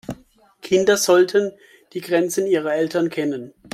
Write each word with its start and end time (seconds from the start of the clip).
Kinder 0.63 0.97
sollten 0.97 1.51
die 1.93 2.01
Grenzen 2.01 2.47
ihrer 2.47 2.73
Eltern 2.73 3.11
kennen. 3.11 3.53